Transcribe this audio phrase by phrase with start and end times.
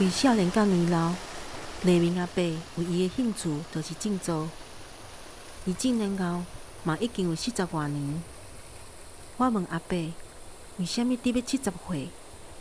[0.00, 1.12] 为少年到年老，
[1.82, 2.42] 黎明阿伯
[2.76, 4.48] 有伊的兴趣，就是静坐。
[5.66, 6.42] 伊进年后
[6.84, 8.22] 嘛已经有四十多年。
[9.36, 9.96] 我问阿伯，
[10.80, 12.08] 为虾米得要七十岁，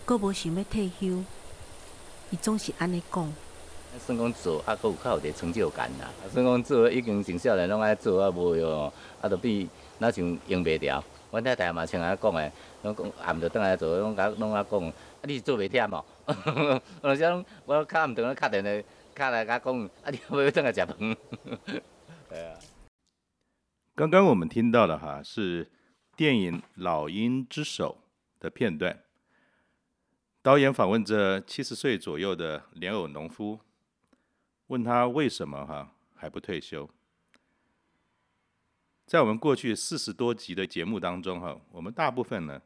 [0.04, 1.24] 阁无想要退休？
[2.32, 3.34] 伊总是安尼讲。
[3.98, 6.12] 算讲做，啊，阁有较有点成就感啦。
[6.30, 9.70] 算讲做，已经从少年拢爱做啊，无哟，啊，着比
[10.00, 11.02] 那像用袂着。
[11.32, 12.52] 阮太太嘛像安尼讲诶，
[12.82, 16.04] 拢讲暗着转来做，拢甲拢甲讲，啊，你是做袂忝哦。
[17.02, 18.70] 有时阵我较暗顿咧敲电话，
[19.16, 20.98] 敲来甲讲，啊，你要转来食饭。
[22.28, 22.60] 对啊。
[23.96, 25.66] 刚刚我们听到的哈是
[26.18, 27.98] 电影《老鹰之手》
[28.40, 29.04] 的片段，
[30.42, 33.60] 导演访问着七十岁左右的莲藕农夫，
[34.68, 36.90] 问他为什么哈还不退休。
[39.06, 42.62] 在我们过去四十多集的节目当中，哈，我们大部分呢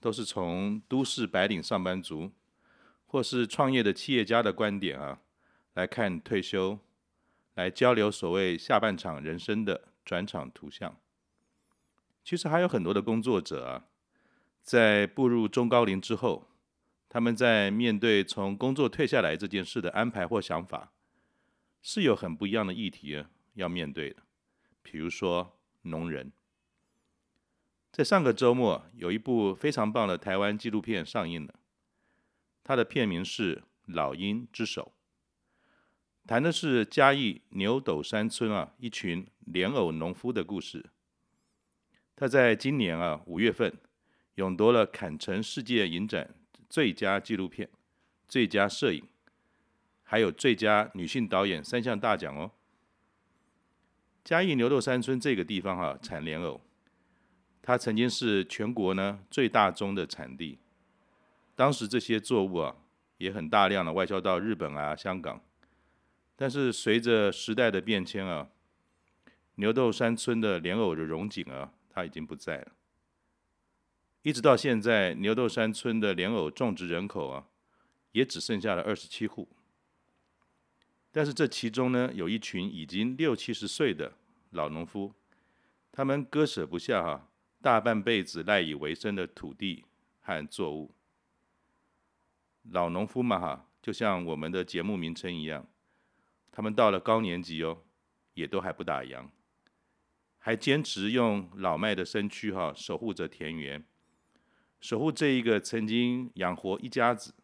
[0.00, 2.32] 都是从都市白领上班族
[3.06, 5.20] 或是创业的企业家的观点啊
[5.74, 6.78] 来看退休，
[7.54, 10.96] 来交流所谓下半场人生的转场图像。
[12.24, 13.84] 其实还有很多的工作者啊，
[14.66, 16.46] 在步入中高龄之后，
[17.08, 20.92] 他们在面对从工作退下来这件事的安排或想法，
[21.80, 24.22] 是有很不一样的议题要面对的，
[24.82, 25.54] 比如说。
[25.88, 26.32] 农人，
[27.92, 31.54] 在上个周末有一部非常棒的台湾纪录片上映了，
[32.64, 34.94] 它的片名是《老鹰之手》，
[36.28, 40.86] 谈的是嘉义牛斗山村啊一群莲藕农夫的故事。
[42.16, 43.72] 他在今年啊五月份
[44.36, 46.34] 勇夺了坎城世界影展
[46.68, 47.68] 最佳纪录片、
[48.28, 49.02] 最佳摄影，
[50.02, 52.50] 还有最佳女性导演三项大奖哦。
[54.22, 56.60] 嘉义牛斗山村这个地方哈、啊，产莲藕，
[57.62, 60.58] 它曾经是全国呢最大宗的产地。
[61.54, 62.76] 当时这些作物啊，
[63.16, 65.40] 也很大量的外销到日本啊、香港。
[66.36, 68.48] 但是随着时代的变迁啊，
[69.54, 72.72] 牛斗山村的莲藕的荣景啊，它已经不在了。
[74.26, 77.46] 一直到现在，牛斗山村的莲藕种植人口啊，
[78.10, 79.48] 也只剩下了二十七户。
[81.12, 84.14] 但是这其中呢，有一群已经六七十岁的
[84.50, 85.14] 老农夫，
[85.92, 87.28] 他们割舍不下哈
[87.62, 89.84] 大半辈子赖以为生的土地
[90.22, 90.90] 和作物。
[92.64, 95.64] 老农夫嘛哈，就像我们的节目名称一样，
[96.50, 97.84] 他们到了高年级哦，
[98.34, 99.28] 也都还不打烊，
[100.38, 103.84] 还坚持用老迈的身躯哈守护着田园，
[104.86, 107.34] 守护这一个曾经养活一家子，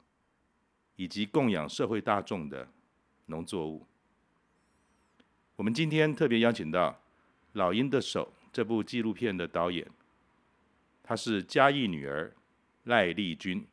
[0.95, 2.69] 以及供养社会大众的。
[3.27, 3.85] 农作物。
[5.57, 6.91] 我们今天特别邀请到
[7.55, 9.85] 《老鹰的手》这部纪录片的导演，
[11.03, 12.33] 他是嘉义女儿
[12.85, 13.67] 赖丽君，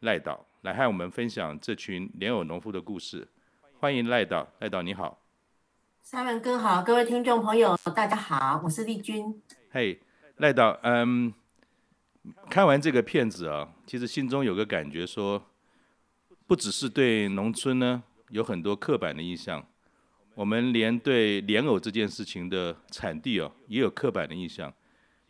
[0.00, 3.26] 赖导来和我们分享这群莲藕农夫的故事。
[3.80, 5.22] 欢迎赖导，赖导你好。
[6.02, 9.42] 三文哥好，各位听众朋友大家好，我是丽君。
[9.70, 10.02] 嘿，
[10.36, 11.32] 赖导，嗯，
[12.48, 15.42] 看完这个片子啊，其实心中有个感觉说，
[16.46, 18.02] 不只是对农村呢。
[18.30, 19.64] 有很多刻板的印象，
[20.34, 24.72] 我们连对莲藕这件事情的产地哦，也有刻板的印象。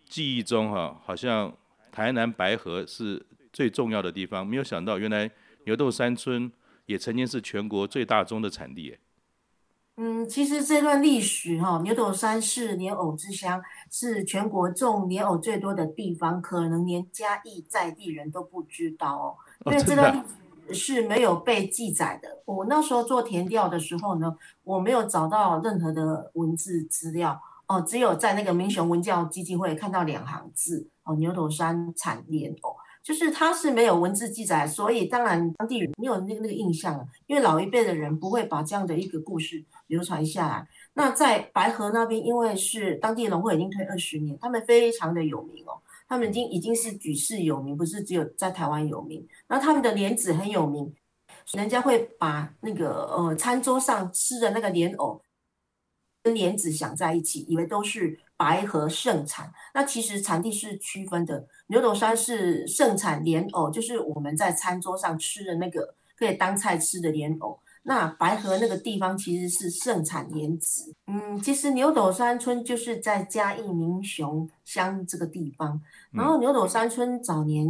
[0.09, 1.55] 记忆中哈，好像
[1.93, 3.23] 台南白河是
[3.53, 5.31] 最重要的地方，没有想到原来
[5.67, 6.51] 牛斗山村
[6.87, 8.97] 也曾经是全国最大宗的产地。
[9.97, 19.37] 嗯，其实这段历史哈，牛斗山是莲藕之乡，是全国种莲藕最多的地方，可能连嘉义在地人都不知道哦。
[19.67, 20.25] 因为这段历史。
[20.73, 22.39] 是没有被记载的。
[22.47, 40.67] 我那时候做田调的时候呢，我没有找到任何的文字资料哦，只有在那个民雄文教基金会看到两行字哦，牛斗山产莲藕，就是它是没有文字记载，所以当然当地人没有那个那个印象了，因为老一辈的人不会把这样的一个故事流传下来。
[40.95, 45.79] 那在白河那边，因为是当地农会已经推二十年，他们非常的有名哦。
[46.09, 49.27] 他们已经已经是举世有名，不是只有在台湾有名。
[49.47, 50.91] 然后他们的莲子很有名，
[51.53, 55.21] 人家会把那个呃餐桌上吃的那个莲藕
[56.23, 59.51] 跟莲子想在一起，以为都是白河盛产。
[59.73, 67.59] 那其实产地是区分的，牛斗山是盛产莲藕，就是我们在餐桌上吃的那个可以当菜吃的莲藕。
[67.85, 70.95] 那白河那个地方其实是盛产莲子。
[71.07, 75.81] 嗯，其实牛斗山村就是在嘉义民雄乡这个地方。
[76.11, 77.67] 然后牛斗山村早年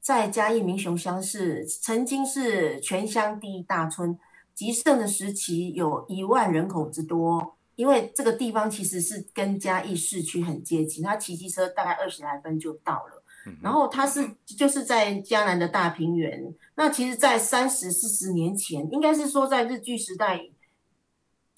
[0.00, 4.18] 在嘉义民雄乡是曾经是全乡第一大村，
[4.54, 7.55] 极盛的时期有一万人口之多。
[7.76, 13.22] 因为这个地方其实是跟嘉义市区很接近，他骑机车大概二十来分就到了。
[13.62, 16.52] 然后它是就是在嘉南的大平原。
[16.74, 20.48] 那其实，在三十四十年前，应该是说在日据时代，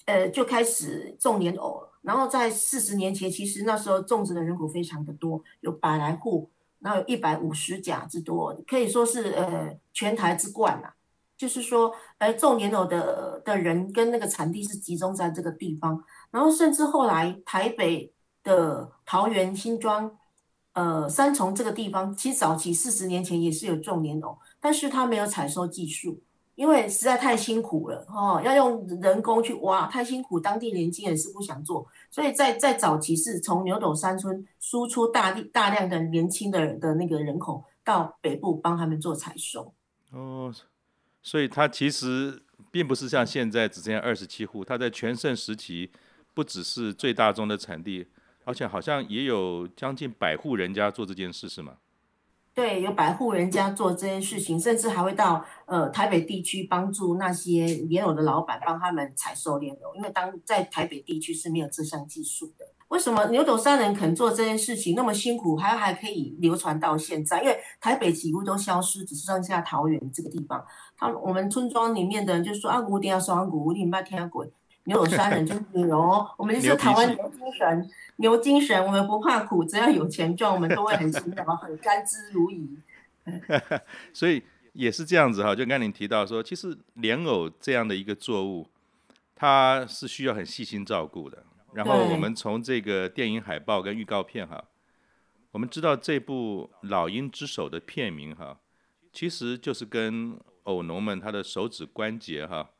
[0.05, 1.89] 呃，就开始种莲藕。
[2.03, 10.93] 然后在四十年前，其实那时候种植的人口非常的多，有百来户，然后有一百五十甲之多，可以说是呃全台之冠啊。
[11.39, 16.03] 就是说，呃，种莲藕的的人跟那个产地是集中在这个地方。
[16.29, 18.13] 然后甚至后来台北
[18.43, 20.15] 的桃园新庄。
[20.73, 26.21] 呃，三重这个地方，其实早期四十年前也是有种莲藕，但是它没有采收技术，
[26.55, 39.73] 因为实在太辛苦了哦，要用人工去挖，太辛苦，当地年轻人是不想做，所以在在早期是从牛斗山村输出大地大量的年轻的的那个人口到北部帮他们做采收。
[40.13, 40.53] 哦，
[41.21, 45.91] 所以它其实并不是像现在只剩下二十七户，它在全盛时期
[46.33, 48.07] 不只是最大宗的产地。
[48.45, 51.77] 而且好像也有将近百户人家做这件事，是吗？
[52.55, 59.93] 对，有百户人家做这件事情，甚至还会到呃台北地区帮助那些莲藕的老板，帮他们采收莲藕。
[59.95, 62.65] 因为当在台北地区是没有这项技术的。
[62.89, 67.41] 为什么牛斗山人肯做这件事情那么辛苦，还还可以流传到现在？
[67.41, 70.65] 因为台北几乎都消失，只剩下桃园这个地方。
[70.97, 74.45] 他我们村庄里面的人就说啊，古典双古，你没听过？
[74.85, 77.89] 牛斗山人就是牛， 我们就是台湾牛精神。
[78.15, 82.67] 牛精神，我们不怕苦，只要有钱赚，我们都会很勤劳，很甘之如饴。
[84.11, 84.41] 所以
[84.73, 88.67] 也是这样子哈，就刚才您提到说，其实莲藕这样的一个作物，
[89.35, 91.43] 它是需要很细心照顾的。
[91.73, 94.63] 然后我们从这个电影海报跟预告片哈，
[95.51, 98.59] 我们知道这部《老鹰之手》的片名哈，
[99.11, 102.71] 其实就是跟藕农们他的手指关节哈。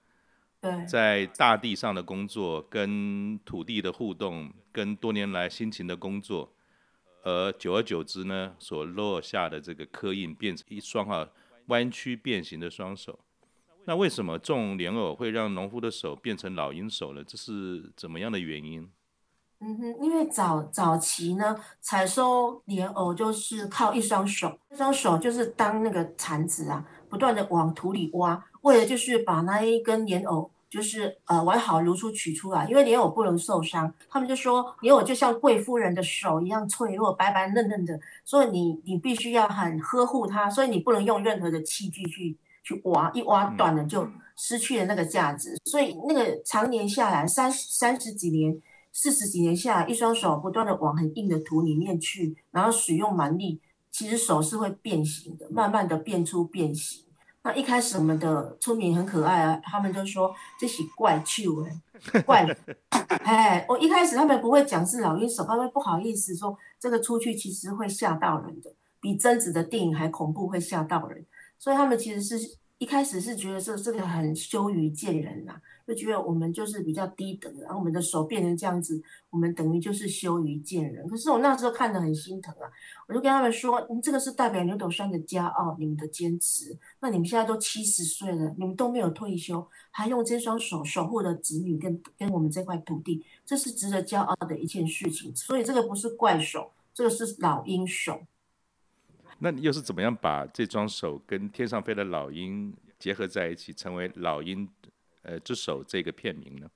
[0.86, 6.54] 在大地上的工作，跟土地的互动，跟多年来辛勤的工作，
[7.24, 11.30] 而久而久之呢，所落下的这个刻印，变成一双哈
[11.68, 13.18] 弯曲变形的双手。
[13.90, 17.24] 那为什么种莲藕会让农夫的手变成老鹰手呢？
[17.26, 18.88] 这是怎么样的原因？
[19.62, 28.46] 嗯哼，因为早早期呢，采收莲藕就是靠一双手，一双手就是当那个铲子啊，不断的往土里挖。
[28.62, 45.58] 为了就是把那一根莲藕，就是呃完好如初取出来，因为莲藕不能受伤，他们就说莲藕就像贵妇人的手一样脆弱，白白嫩嫩的，所以你你必须要很呵护它，所以你不能用任何的器具去去挖，一挖断了就失去了那个价值。
[45.66, 48.60] 所以那个常年下来三三十几年、
[48.92, 53.60] 四十几年下来，一双手不断的往很硬的土里面去，然后使用蛮力，
[53.92, 57.06] 其实手是会变形的，慢慢的变粗变形。
[57.42, 60.30] 那一开始我们的村民很可爱啊，他们就说
[60.60, 62.46] 这是怪手哎，怪，
[63.24, 68.70] 哎，我一开始他们不会讲是老鹰手，他们不好意思说这个出去其实会吓到人的，
[69.00, 71.26] 比贞子的电影还恐怖，会吓到人，
[71.60, 75.62] 所以他们其实是一开始是觉得这这个很羞于见人呐、啊。
[75.90, 79.02] 就觉得我们就是比较低等，然后我们的手变成这样子，
[79.32, 81.08] 我们等于就是羞于见人。
[81.08, 82.70] 可是我那时候看得很心疼啊，
[83.08, 86.78] 我就跟他们说：“你这个是代表牛斗山的骄傲，你们的坚持。
[87.00, 95.36] 那你们现在都七十岁了，你们都没有退休，还用这双手守护的子女跟跟我们这块土地，这是值得骄傲的一件事情。
[95.36, 98.16] 所以这个不是怪手，这个是老英雄。
[99.40, 104.68] 那你又是怎么样把这双手跟天上飞的老鹰结合在一起，成为老鹰？”
[105.22, 106.68] 呃，之手这个片名呢？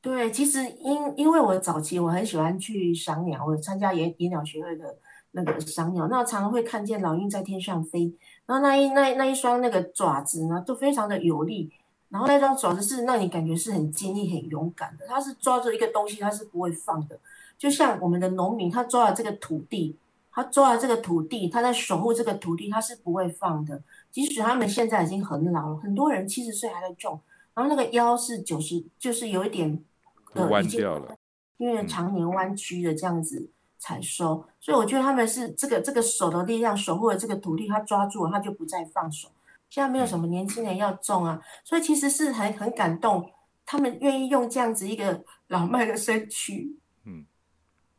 [0.00, 4.96] 对，其实因因为我早期我很喜欢去赏鸟，我参加野野鸟学会的
[5.32, 8.10] 那个赏鸟，那常常会看见老鹰在天上飞，
[8.46, 11.70] 然后那一那那一双那个爪子呢，都非常的有力，
[12.08, 17.20] 然后那双爪子是让你感觉是很坚毅、很勇敢的，它是抓住一个东西，它是不会放的，
[17.58, 19.94] 就像我们的农民，他抓了这个土地，
[20.40, 27.20] 他抓了这个土地，他在守护这个土地，他是不会放的，即使他们现在已经很老了，很多人七十岁还在种。
[27.52, 29.84] 然后那个腰是九十，就是有一点
[30.32, 31.14] 呃弯掉了，
[31.58, 39.28] 因为常年弯曲的这样子采收，嗯、所以我觉得他们是这个这个手的力量守护了这个土地，他抓住了，他就不再放手。
[39.68, 43.30] 现在没有什么年轻人要种啊，嗯、所以其实是很很感动，
[43.66, 47.26] 他们愿意用这样子一个老迈的身躯，嗯，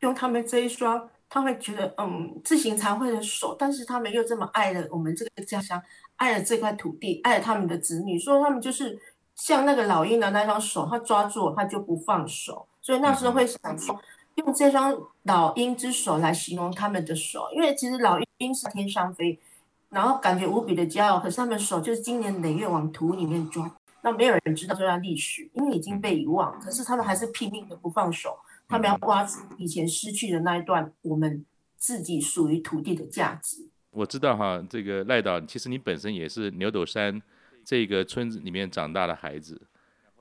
[0.00, 5.82] 用他们这一双，他会觉得嗯自行残会的手，但是他们又这么爱了我们这个家乡，
[6.16, 9.00] 爱了这块土地，爱了他们的子女，所以他们就是。
[9.34, 13.98] 像那个老鹰的那双手，他抓住了他就不放手，所以那时候会想说，
[14.34, 19.40] 用这双老鹰之手来形容他们的手，因为其实老鹰是天上飞，
[19.88, 23.68] 然后感觉无比的骄傲，可是他们手就是经年累月往土里面钻，
[24.02, 28.38] 那没有人知道这段历史，因为已经被遗忘，可是他们还是拼命的不放手，
[28.72, 31.44] 他们要挖出以前失去的那一段我们
[31.76, 33.68] 自己属于土地的价值。
[33.90, 37.20] 我知道哈，这个赖导，其实你本身也是牛斗山
[37.66, 39.60] 这个村子里面长大的孩子，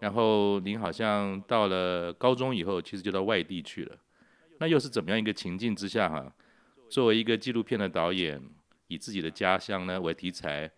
[0.01, 3.95] 然后您好像到了高中以后，其实就到外地去了，
[4.59, 6.35] 那又是怎么样一个情境之下哈？
[6.89, 8.41] 作为一个纪录片的导演，
[8.87, 10.69] 以自己的家乡呢为题材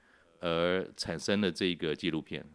[0.41, 2.45] 而产生了这个纪录片。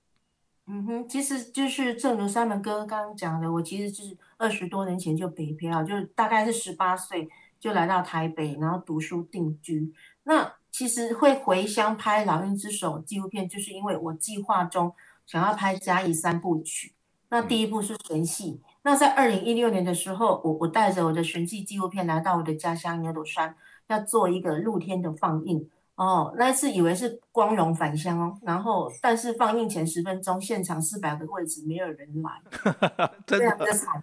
[0.70, 7.26] 嗯哼，其实就是正如三门哥刚刚讲的，我其实是二十多年前就北漂，就是大概是十八岁
[7.58, 9.94] 就来到台北，然后读书定居。
[10.24, 14.92] 那其实会回乡拍《老鹰之手》纪录片，就是因为我计划中
[15.26, 16.92] 想要拍嘉义三部曲。
[17.30, 18.60] 那第一部是神戏。
[18.82, 23.56] 那在二零一六年的时候，我我带着我的神戏纪录片来到我的家乡牛斗山，
[23.86, 25.68] 要做一个露天的放映。
[25.98, 34.00] 哦，那一次以为是光荣返乡哦，然后但是放映前十分钟，现场四百个位置没有人来， 真的惨。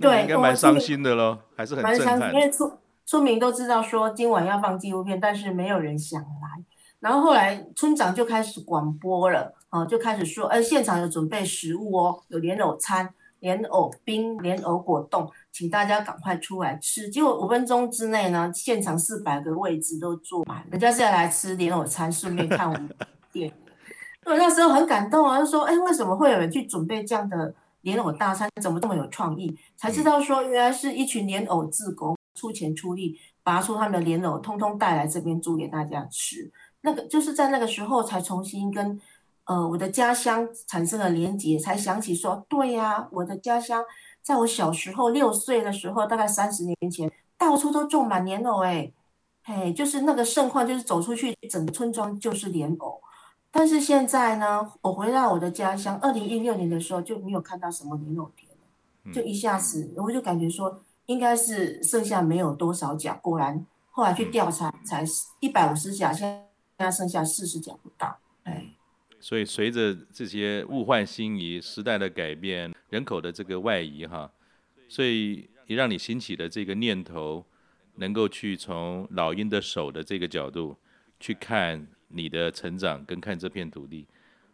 [0.00, 2.28] 对，应该蛮伤心的咯，还是很蛮伤心。
[2.32, 2.72] 因为村
[3.04, 6.64] 村民都知道说今晚要放纪录片，但是没有人想来。
[6.98, 13.12] 然后后来村长就开始广播了，啊，就开始说，哎，现场有准备食物哦，有莲藕餐、
[13.44, 17.10] 莲藕冰、莲藕果冻，请大家赶快出来吃。
[17.10, 22.88] 结果五分钟之内呢，现场四百个位置都坐满，人家是要来吃莲藕餐，顺便看我们
[23.30, 23.52] 店。
[24.24, 28.48] 我那时候很感动啊，就说，哎，为什么会有人去准备这样的莲藕大餐？
[28.62, 29.54] 怎么这么有创意？
[29.76, 32.16] 才知道说，原来是一群莲藕自工。
[32.34, 36.50] 出钱出力拔出他们的莲藕，通通带来这边煮给大家吃。
[36.80, 39.00] 那个就是在那个时候才重新跟
[39.44, 43.84] 呃我的家乡产生了连结，才想起说，对呀、啊，我的家乡
[44.22, 48.92] 在我小时候六岁的时候，大概三十年前，到处都种满莲藕，哎，
[49.42, 53.00] 嘿，就是那个盛况，就是走出去整个村庄就是莲藕。
[53.50, 60.80] 但是现在呢，我回到我的家乡，二零一六年的时候就没有看到什么莲藕田了，就一下子我就感觉说。
[61.06, 65.04] 应该是剩下没有多少甲，果然后来去调查才
[65.38, 66.46] 一百五十甲，现
[66.78, 68.16] 在剩下四十甲不到。
[68.44, 68.68] 哎，
[69.24, 74.30] 所以随着这些物换星移、时代的改变、人口的这个外移哈，
[74.86, 77.42] 所以也让你兴起的这个念头，
[77.94, 80.76] 能够去从老鹰的手的这个角度
[81.18, 84.06] 去看你的成长跟看这片土地。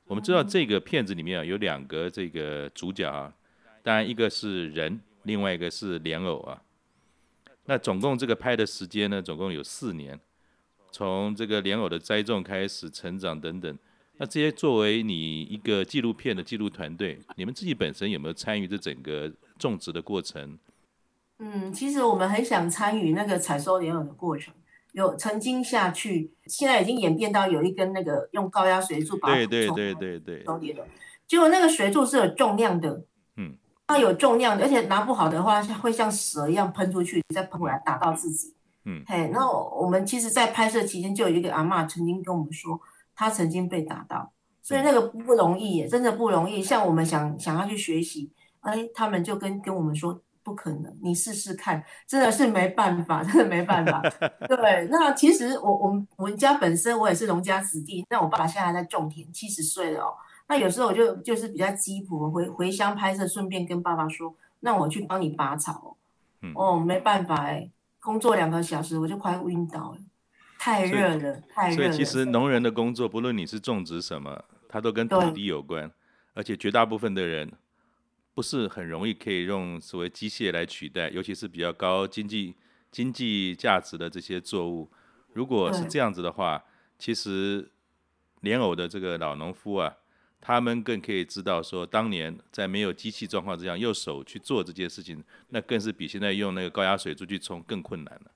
[0.05, 3.35] 我们知道这个片子里面啊有两个这个主角啊，
[3.83, 5.01] 当然一个是人。
[5.25, 6.63] 另外一个是莲藕啊，
[7.65, 10.19] 那总共这个拍的时间呢，总共有四年，
[10.93, 13.77] 从这个莲藕的栽种开始成长等等。
[14.21, 20.59] 那这些作为你一个纪录片的记录团队，你们自己本身有没有参与这整个种植的过程？
[21.39, 24.53] 嗯，其实我们很想参与那个采收莲藕的过程，
[24.93, 30.45] 有曾经下去，现在已经演变到有一根那个用高压水柱把它，对对对对对，
[31.27, 33.03] 结果那个水柱是有重量的。
[33.39, 38.55] 嗯它有重量的，而且拿不好的话，会像蛇一样喷出去，再喷回来打到自己。
[38.85, 42.81] 嗯，嘿，那我们其实，在拍摄期间就有一个阿嬷曾经跟我们说，
[43.21, 46.63] 她曾经被打到，所以那个不容易耶，真的不容易。
[46.63, 54.01] 像我们想想要去学习，哎，他们就跟跟我们说不可能，你试试看，真的是没办法，真的没办法。
[54.49, 60.15] 对，那其实我我们我们家本身我也是农家子弟，那我爸爸现在还在种田，七十岁了哦。
[60.49, 65.95] 那有时候我就就是比较鸡婆，回回乡拍摄，顺便跟爸爸说，那我去帮你拔草。
[66.41, 69.99] 嗯、哦，没办法哎，工作两个小时我就快晕倒了，
[70.61, 71.75] 太热了，太热了。
[71.75, 75.91] 所以其实农人的工作，不论你是种植什么，它都跟土地有关，
[76.35, 77.51] 而且绝大部分的人
[78.35, 82.55] 不是很容易可以用所谓机械来取代，尤其是比较高经济
[82.93, 84.91] 经济价值的这些作物。
[85.33, 86.63] 如果是这样子的话，
[86.99, 87.71] 其实
[88.43, 89.97] 莲藕的这个老农夫啊。
[90.43, 98.31] 他们更可以知道说，当年在没有机器状况之下，用手去做这件事情，那更是比现在用那个高压水柱去冲更困难了。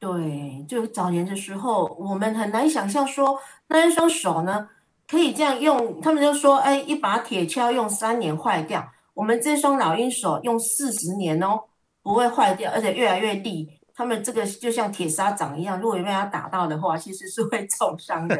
[0.00, 4.68] 对，就早年的时候，我们很难想象说，那一双手呢，
[5.08, 6.00] 可以这样用。
[6.00, 11.64] 他们就说，哎，一把铁锹用三年坏掉，我们这双老鹰手用四十年哦，
[12.02, 13.68] 不会坏掉，而且越来越利。
[13.92, 18.36] 他们这个就像铁砂掌一样，如果被他打到的话，其实是会重伤的。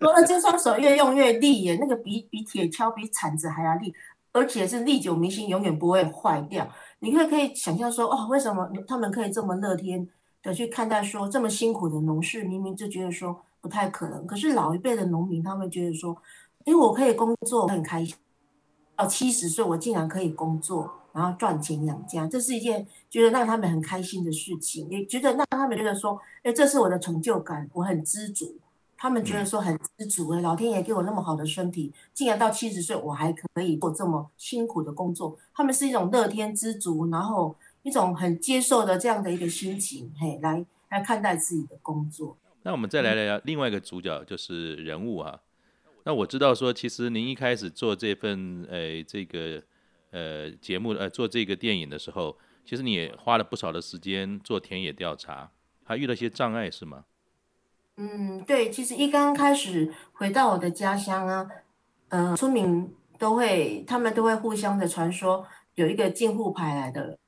[0.00, 3.94] 说那这双手越用越利耶，那个比比铁锹比铲子还要利，
[4.32, 6.66] 而且是历久弥新，永远不会坏掉。
[7.00, 10.08] 你可以可以想象说，哦，为什么他们可以这么乐天
[10.42, 16.16] 的去看待说这么辛苦的农事，明明就觉得说不太可能，可是老一辈的农民他们觉得说，
[16.64, 18.16] 因为我可以工作，我很开心
[18.96, 28.56] 到七十岁，我竟然可以工作，然后赚钱养家，这是一件觉得让他们很开心的事情，也觉得让他们觉得说，哎，这是我的成就感，我很知足。
[28.96, 37.52] 他们觉得说很知足，哎，老天爷给我那么好的身体，竟然到七十岁我还可以做这么辛苦的工作，他们是一种乐天知足，然后
[37.82, 42.36] 一种很接受的这样的一个心情，嘿，来来看待自己的工作。
[42.62, 45.40] 那我们再来聊另外一个主角，就是人物啊。
[46.04, 49.62] 那我知道说，其实您一开始做这份呃这个
[50.10, 55.50] 呃节目呃做这个电影的时候，其实你也花了不少的时间做田野调查，
[55.84, 57.04] 还遇到一些障碍是吗？
[57.96, 61.48] 嗯，对，其实一刚开始回到我的家乡啊，
[62.08, 67.18] 呃，村民都会他们都会互相的传说，有一个进户牌来的，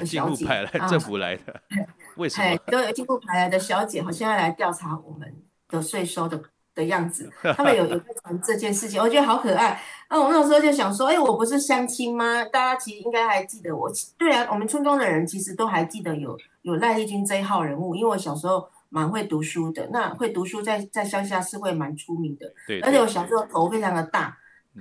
[0.00, 1.60] 进步派来政府来的， 啊、
[2.16, 2.56] 为什么？
[2.66, 5.34] 都有进步派来的小姐，好像要来调查我们
[5.68, 6.40] 的税收的。
[6.74, 9.78] 的样子， 他们有有在传这件事情，我觉得好可爱。
[10.08, 12.42] 那我那时候就想说，哎，我不是相亲吗？
[12.46, 13.92] 大家其实应该还记得我。
[14.16, 19.86] 对啊，我们村庄的人其实都还记得有有赖丽君这一号人物，因为我小时候蛮会读书的。
[19.92, 22.46] 那会读书在在乡下是会蛮出名的。
[22.66, 22.88] 对，对，对。
[22.88, 24.34] 而且我小时候头非常的大，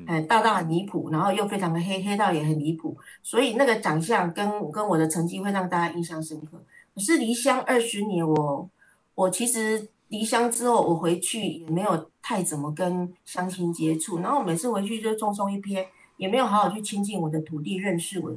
[0.07, 2.97] 哎，大到很离谱，然后又非常的黑，黑到也很离谱。
[3.21, 6.61] 所以那个长相跟跟我的成绩会让大家印象深刻。
[6.93, 8.69] 可是离乡二十年，我
[9.15, 9.89] 我其实。
[10.11, 15.85] 离乡之后，我回去也没有太怎么跟乡亲接触，然后每次回去就匆匆一瞥，
[16.17, 18.29] 也没有好好去亲近我的土地，认识我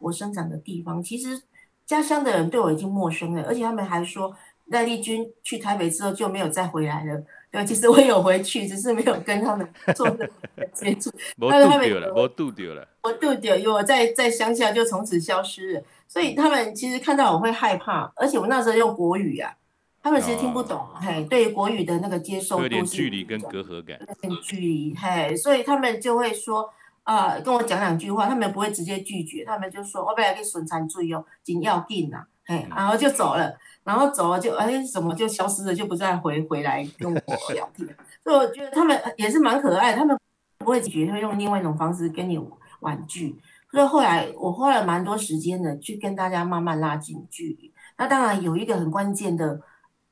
[0.00, 1.02] 我生长的地方。
[1.02, 1.42] 其实
[1.86, 7.24] 家乡的人对我已经陌生了，而且他们还说赖丽君去台北之后就没有再回来了。
[7.54, 11.08] 对，其实我有回去，只是没有跟他们做任何接触。
[11.40, 19.54] 我渡掉了，我渡掉了，我渡掉，因为我在在乡下就从此消失了，所以他们其实看到我会害怕，而且我那时候用国语啊。
[20.02, 26.70] 他们其实听不懂，哦、嘿，对于国语的那个接受度有点距离跟隔阂感，有点距离，嘿，所以他们就会说，
[27.04, 37.20] 啊、呃，跟我讲两句话，他们不会直接拒绝，他们就说，我不要给损残注意哦，紧要定呐，嘿，然后就走了，然后走了就，哎，怎么就消失了，就不再回回来跟我
[37.52, 40.18] 聊天，所以我觉得他们也是蛮可爱，他们
[40.58, 42.36] 不会拒绝，会用另外一种方式跟你
[42.80, 43.38] 婉拒，
[43.70, 49.60] 所以后来我花了蛮多时间的去跟大家慢慢拉近距离，那当然有一个很关键的。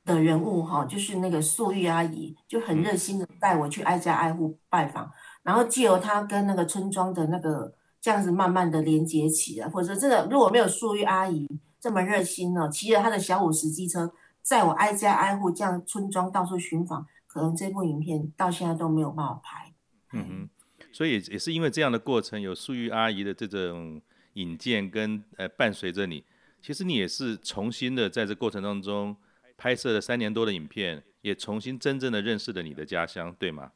[0.05, 5.09] 的人物哈，就是那个素玉阿姨，就很热心的带我去挨家挨户拜访，
[5.43, 11.47] 然后借由她跟那个村庄的那个这样子慢慢的连接起来，或者真的如果没有素玉阿姨
[11.83, 19.73] 这么热心呢，骑着他的小五十机车在我挨家挨户这样村庄到处寻访，可能这部影片到现在都没有办法拍。
[20.13, 20.49] 嗯哼，
[20.93, 24.01] 所以也是因为这样的过程，有素玉阿姨的这种
[24.35, 26.23] 引荐跟呃伴随着你，
[26.61, 29.17] 其实你也是重新的在这过程当中。
[29.57, 33.73] 拍摄了三年多的影片，也重新真正的认识了你的家乡，对吗？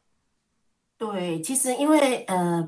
[0.97, 2.67] 对，其实因为呃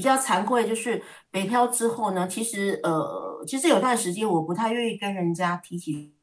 [0.00, 6.14] 比较惭愧，就是北漂之后呢，其实呃其实有段时间我不太愿意跟人家提起。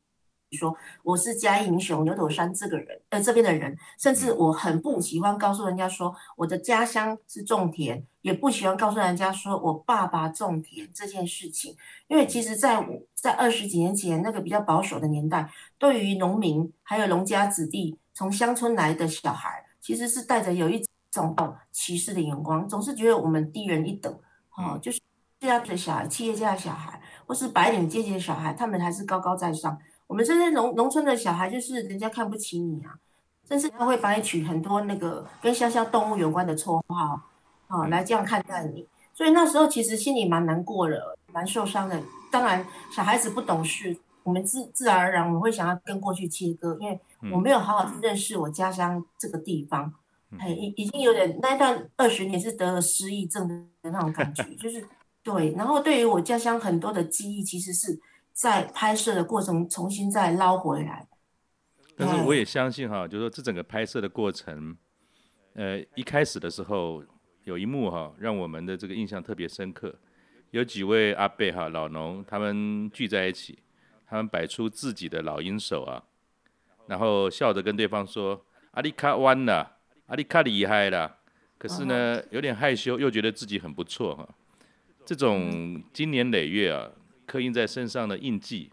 [0.53, 11.75] 说我是嘉义民雄牛斗山这个人，呃，这边的人，甚至我很不喜欢告诉人家说我的家乡是种田，也不喜欢告诉人家说我爸爸种田这件事情，
[12.07, 21.35] 因为其实在我在二十几年前那个比较保守的年代，对于农民还有农家子弟从乡村来的小孩，其实是带着有一种
[21.71, 24.13] 歧视的眼光，总是觉得我们低人一等，
[24.55, 24.99] 哦，就是
[25.39, 29.77] 这样的小孩，企业家的小孩，或是白领阶级的小孩，他们还是高高在上。
[30.07, 32.95] 我们这些农农村的小孩，就是人家看不起你啊，
[33.47, 37.19] 甚至他会把你取很多那个跟乡下动物有关的绰号，
[37.67, 38.87] 啊，来这样看待你。
[39.13, 42.01] 所以那时候其实心里蛮难过的，蛮受伤的。
[42.31, 46.99] 当然，小孩子不懂事，我们自自然而然我会想要跟过去切割，因为
[47.31, 49.93] 我没有好好去认识我家乡这个地方，
[50.39, 54.85] 哎，已已经有点那一段二十年是得了失忆症的那种感觉，就是
[55.23, 55.53] 对。
[55.53, 57.99] 然后对于我家乡很多的记忆，其实是。
[58.39, 61.07] 在拍摄的过程重新再捞回来，
[61.97, 64.77] 但是我也相信哈，就是说这整个拍摄的过程，
[65.55, 67.03] 呃，一开始的时候
[67.45, 69.95] 有一幕哈，让我们的这个印象特别深刻。
[70.51, 73.57] 有几位阿伯哈老农，他们聚在一起，
[74.05, 76.03] 他们摆出自己的老鹰手啊，
[76.85, 79.76] 然后笑着跟对方说：“阿里卡弯了，
[80.07, 81.17] 阿里卡厉害啦。”
[81.57, 84.27] 可是呢，有点害羞，又觉得自己很不错哈。
[85.05, 86.91] 这种经年累月啊。
[87.25, 88.71] 刻印在身上的印记，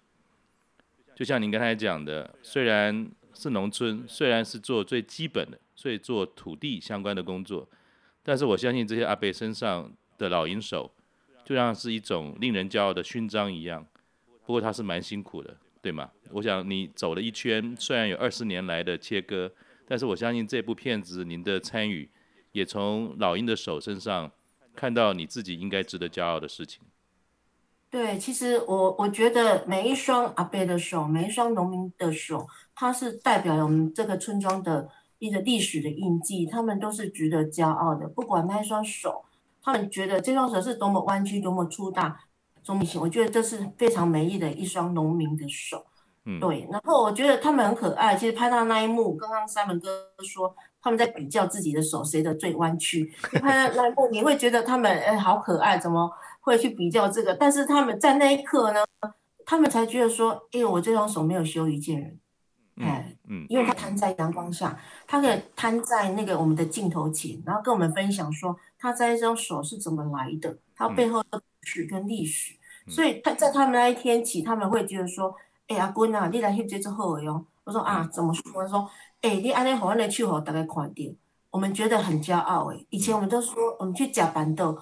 [1.12, 7.68] 就像您刚才讲的，虽然是农村，虽然是做最基本的，所以做土地相关的工作，
[8.22, 10.88] 但是我相信这些阿伯身上的老银手，
[11.44, 13.84] 就像是一种令人骄傲的勋章一样。
[14.46, 16.08] 不过他是蛮辛苦的，对吗？
[16.30, 19.50] 我想你走了一圈，虽然有二十年来的切割，
[19.86, 22.10] 但是我相信这部片子您的参与，
[22.52, 24.30] 也从老鹰的手身上
[24.74, 26.82] 看到你自己应该值得骄傲的事情。
[27.90, 34.88] 对，其实我我觉得每一双阿伯的手，每一双农民的手，它是代表了我们这个村庄的
[35.20, 38.08] 一个历史的印记，他们都是值得骄傲的。
[38.08, 39.24] 不管那一双手，
[39.62, 42.20] 他们觉得这双手是多么弯曲、多么粗大、
[42.64, 45.86] 多么明显，我觉得这是非常美丽的一双农民的手。
[46.26, 46.66] 嗯，对。
[46.70, 48.14] 然后我觉得他们很可爱。
[48.16, 49.88] 其实拍到那一幕，刚刚三文哥
[50.22, 56.10] 说他们在比较自己的手谁的最弯曲，拍到那一幕你会觉得他们哎好可爱，怎么？
[56.40, 58.84] 会去比较这个，但是他们在那一刻呢，
[59.46, 62.18] 他们才觉得说，哎、欸，我这双手没有羞于见人，
[62.86, 72.52] 哎，嗯，因为他摊在阳光下，他可以摊在那个我们的镜头前，然后跟我们分享说，他这一双手是怎么来的，他背后的故事跟历史，
[72.86, 75.34] 所以他在他们那一天起，他们会觉得说，
[75.68, 78.62] 哎、欸，阿君啊，你来翕这之后哟，我说啊，怎么说？
[78.62, 78.90] 他说，
[79.22, 80.94] 哎、欸，你安尼好，安尼手好，大家看到，
[81.50, 84.78] 我们觉得很骄傲诶，以前我们都说，我们去夹板豆。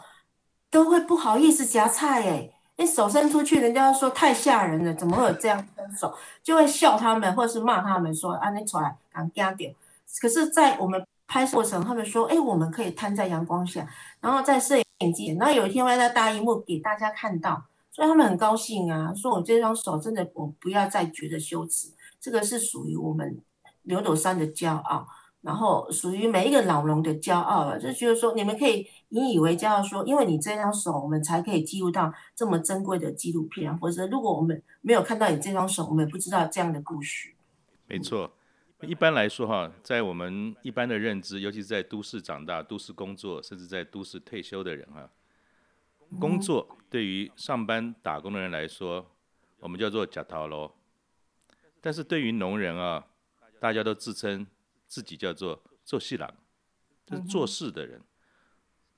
[0.71, 6.15] 都会不好意思夹菜诶，你手伸出去，人家说太吓人了，怎么会有这样伸手？
[6.43, 9.75] 就会笑他们，或者是骂他们说啊，你出来敢加点。
[10.19, 13.87] 可是，在我们拍摄过程，他们说，哎，我们可以摊在阳光下，
[14.23, 17.63] 然后在摄影机，然后有一天会在大荧幕给大家看到，
[17.93, 23.41] 所以他们很高兴啊，说我这双手真的，我不要再觉得羞耻，这个是属于我们
[23.83, 25.07] 牛斗山的骄傲。
[25.43, 33.77] 然后属于每一个老农的骄傲了，就觉得说你们可以引以为骄傲，说因为你这双手，我们才可以记录到这么珍贵的纪录片。
[33.77, 37.35] 或者如果我们没有看到你这双手，我们也不知道这样的故事。
[37.89, 38.31] 没错，
[38.83, 45.11] 一般来说哈，在我们一般的认知，尤其是在都市长大、都市工作，甚至在都市退休的人哈，
[46.21, 49.11] 工作对于上班打工的人来说，
[49.59, 50.71] 我们叫做吃头路。
[51.81, 53.05] 但是对于农人啊，
[53.59, 54.47] 大家都自称。
[54.87, 56.31] 自己叫做做细郎，
[57.07, 58.03] 就是做事的人，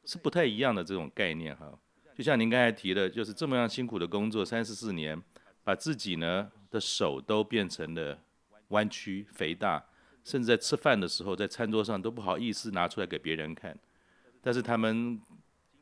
[0.04, 1.72] 是不太一样的这种概念哈。
[2.16, 5.22] 就像您刚才提的，就是这么样辛苦的工作三十四年，
[5.62, 8.18] 把自己呢的手都变成了
[8.70, 9.86] 弯曲肥大，
[10.24, 13.78] 甚至在吃饭的时候，在餐桌上都不好意思拿出来给别人看。
[14.42, 15.20] 但是他们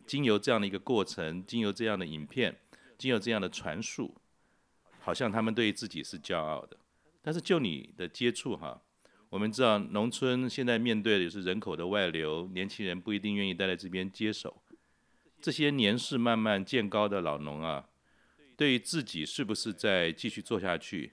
[0.07, 2.59] 经由这样的一个过程，经由这样的影片，
[2.99, 4.15] 经由这样的传述，
[5.01, 6.77] 好像他们对于自己是骄傲的。
[7.23, 8.81] 但是就你的接触哈。
[9.31, 14.63] 我们知道，农村现在面对的是人口的外流，年轻人不一定愿意待在这边接手。
[15.41, 17.89] 这些年事慢慢渐高的老农啊，
[18.57, 21.13] 对于自己是不是再继续做下去，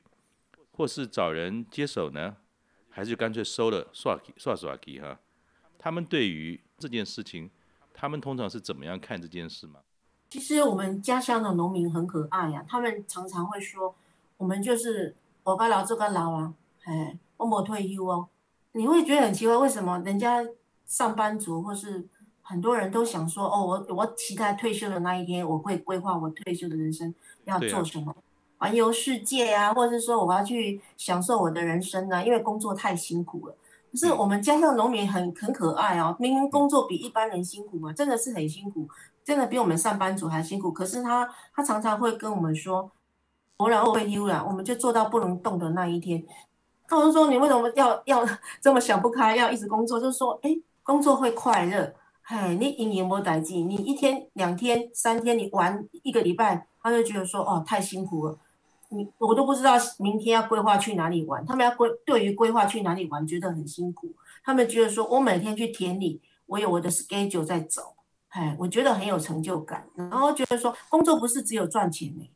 [0.72, 2.38] 或是找人接手呢？
[2.90, 5.20] 还是干脆收了，刷刷刷机哈？
[5.78, 7.50] 他们对于这件事情，
[8.00, 9.82] 他们通常是怎么样看这件事吗？
[10.30, 13.96] 其实我们家乡的农民很可爱呀、啊，他们常常会说，
[14.38, 16.54] 我们就是我该老这个老啊，
[16.86, 17.18] 哎。
[17.40, 18.28] 我没退休哦，
[18.74, 20.46] 你会觉得很奇怪，为什么人家
[20.86, 22.06] 上班族或是
[22.42, 28.16] 很多人都想说，哦，我我期待退休的那一天，我会规划我退休的人生要做什么，啊、
[28.58, 33.56] 环游世界啊，或者是说我要去享受我的人生啊，因为工作太辛苦了。
[33.92, 38.88] 可是我们家乡农民很很可爱哦，明明工作比一般人辛苦嘛，真的是很辛苦，
[39.24, 40.72] 真的比我们上班族还辛苦。
[40.72, 42.92] 可是他他常常会跟我们说，
[43.58, 46.24] 我然后退休了，我们就做到不能动的那一天。
[46.88, 48.26] 他们说：“你为什么要 要
[48.60, 50.00] 这么想不开，要一直工作？
[50.00, 50.50] 就是说，哎，
[50.82, 51.94] 工作会快乐。
[52.24, 58.38] 哎，你营营没待机，你一天、两天、三天，你玩一个礼拜，他就觉得说，哦，太辛苦了。
[58.90, 61.46] 你我都不知道明天要规划去哪里玩。
[61.46, 64.14] 他们要规对于规划去哪里玩，觉得很辛苦。
[64.44, 67.96] 他们觉得说，我每天去田里，我有我的 schedule 在走。
[68.30, 69.88] 哎，我觉得很有成就感。
[69.96, 72.30] 然后觉得说，工作不是只有赚钱呢。”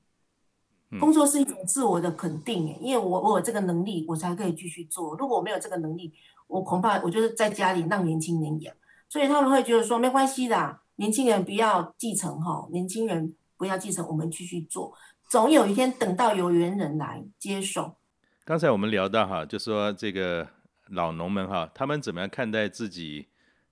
[0.99, 5.15] 工作是一种自我的肯定哎，因为我我有这个能力，我才可以继续做。
[5.15, 6.13] 如果我没有这个能力，
[6.45, 8.75] 我恐怕我就是在家里让年轻人养。
[9.09, 14.93] 所以他们会觉得说没关系的，年轻人不要继承哈，年轻人不要继承，我们继续做，
[15.33, 17.97] 总有一天等到有缘人来接受。
[18.45, 20.47] 刚才我们聊到哈，就说这个
[20.89, 23.29] 老农们哈，他们怎么样看待自己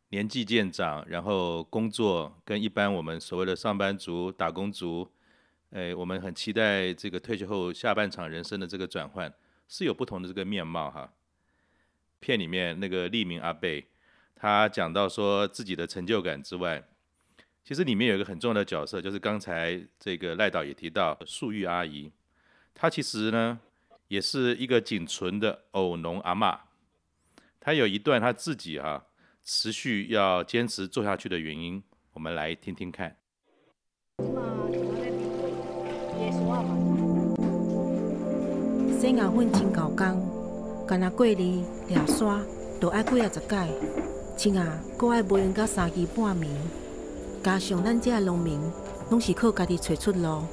[0.10, 5.08] 年纪渐长，然后工作跟一般我们所谓的上班族、打工族。
[5.70, 9.32] 哎，我们很期待这个退休后下半场人生的这个转换，
[9.68, 11.14] 是有不同的这个面貌哈。
[12.20, 13.86] 片里面那个利明阿贝，
[14.34, 16.84] 他讲到说自己的成就感之外，
[17.64, 22.12] 其实里面有一个很重要的角色，就是刚才这个赖导也提到素玉阿姨，
[22.74, 23.60] 她其实呢
[24.08, 26.58] 也是一个仅存的偶农阿嬷，
[27.60, 29.06] 她有一段她自己哈
[29.44, 31.82] 持续要坚持做下去的原因，
[32.14, 33.16] 我们来听听看。
[39.00, 42.44] 洗牛粪真够工，干那过滤、掠沙，
[42.80, 43.70] 都爱几啊十摆。
[44.38, 46.48] 穿啊，搁爱抹用到三更半暝。
[47.44, 48.60] 加上咱遮农民
[49.10, 50.44] 拢是靠家己找出路，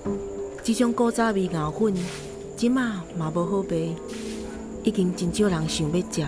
[0.63, 1.95] 这种古早味熬粉，
[2.57, 3.95] 即马嘛无好卖，
[4.83, 6.27] 已经真少人想要食。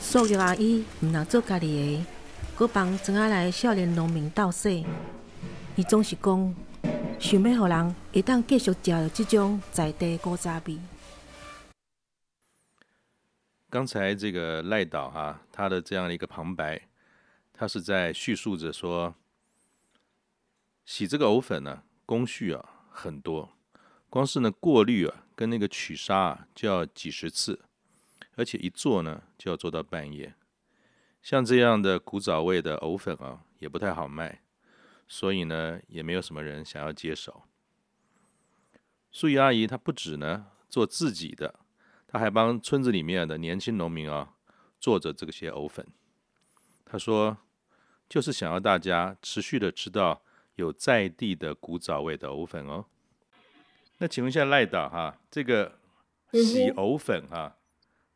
[0.00, 2.04] 素玉阿姨毋若做家己
[2.56, 4.86] 个，搁帮庄仔内少年农民斗洗，
[5.74, 6.54] 伊总是讲，
[7.18, 10.78] 想要互人会当继续食到这种在地古早味。
[13.70, 16.88] 刚才这个赖导哈，他的这样一个旁白，
[17.52, 19.14] 他是在叙述着说，
[20.84, 23.56] 洗这个藕粉呢，工序啊很多，
[24.08, 27.60] 光是呢过滤啊跟那个取沙啊就要几十次，
[28.34, 30.34] 而且一做呢就要做到半夜。
[31.22, 34.42] 像这样的古早味的藕粉啊，也不太好卖，
[35.06, 37.44] 所以呢也没有什么人想要接手。
[39.12, 41.60] 素玉阿姨她不止呢做自己的。
[42.12, 44.34] 他还帮村子里面的年轻农民啊
[44.80, 45.86] 做着这些藕粉。
[46.84, 47.38] 他说，
[48.08, 50.20] 就是想要大家持续的吃到
[50.56, 52.84] 有在地的古早味的藕粉哦。
[53.98, 55.78] 那请问一下赖导哈，这个
[56.32, 57.56] 洗藕粉哈，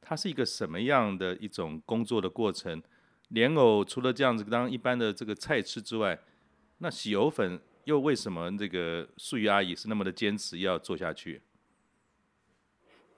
[0.00, 2.83] 它是一个什么样的一种工作的过程？
[3.28, 6.18] 莲藕除了这样子当一般的这个菜吃之外，
[6.78, 11.42] 那洗藕粉又为什么这个素玉阿姨是那么的坚持要做下去？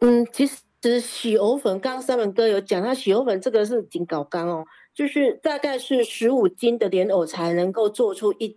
[0.01, 0.66] 嗯，其实。
[0.83, 8.57] 是洗藕粉，刚刚三文哥有讲，他洗藕粉这个是挺搞刚哦，就是大概是十五斤的莲藕才能够做出一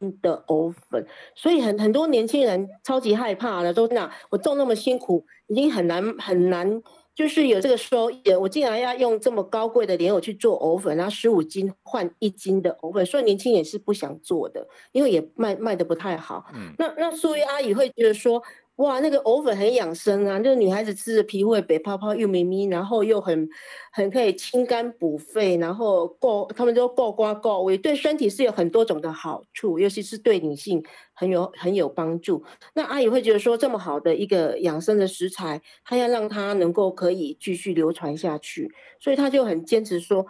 [0.00, 6.82] 斤的藕粉，所以很很多年轻人超级害怕的，都那我种那么辛苦，已经很难很难，
[7.14, 16.46] 就是有这个收益，我竟然要用这么高贵的莲藕去做藕粉，然后十五斤换一斤的藕粉，所以年轻人是不想做的，因为也卖卖的不太好。
[16.52, 18.42] 嗯，那那素玉阿姨会觉得说。
[18.78, 23.48] 哇，那个藕粉很养生啊，就是女孩子吃的皮肤会白泡泡又咪咪，然后又很
[23.90, 30.80] 很可以清肝补肺，然后够他们都够瓜够味，对身体是有很多种的好处，尤其是对女性
[31.12, 32.44] 很有很有帮助。
[32.74, 40.24] 那阿姨会觉得说，这么好的一个养生的食材，她要让它能够可以继续流传下去，所以她就很坚持说。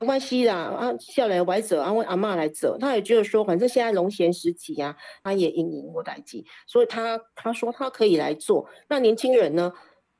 [0.00, 8.68] 没关系啦，啊，下来歪走，啊，问阿嬷来走，他也觉得说，反正现在农闲时期呀，他也应应我代志，所以他他说他可以来做。
[8.88, 9.72] 那年轻人呢，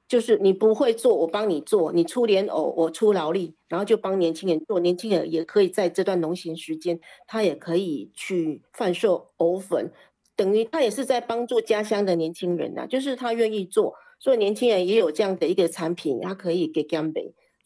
[0.09, 4.81] 就是你不会做，我帮你做，你出莲藕，我出劳力，然后就帮年轻人做。
[4.81, 9.93] 年轻人也可以在这段农闲时间，他也可以去贩售藕粉，
[10.35, 17.13] 等于他也是在帮助家乡的年轻人呐，就是他愿意做，所以年轻人也有这样的一个产品，他可以给江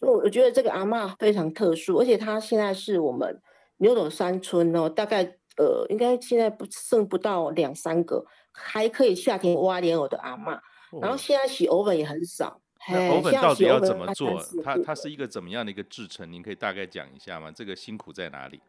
[0.03, 0.09] 北。
[0.09, 3.41] 我我觉得这个阿嬷非常特殊，而且她现在是我们
[3.79, 5.23] 牛斗山村哦，大概
[5.57, 10.57] 呃应该现在不剩不到两三个还可以夏天挖莲藕的阿嬷，
[10.91, 12.61] 哦、然后现在洗藕粉也很少。
[12.91, 14.43] 那藕粉到底要怎么做？
[14.65, 16.31] 它它是一个怎么样的一个制成？
[16.31, 17.53] 您可以大概讲一下吗？
[17.55, 18.61] 这个辛苦在哪里？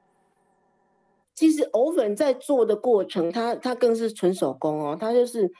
[1.33, 5.51] 其实藕粉在做的过程，它它更是纯手工哦，它就是。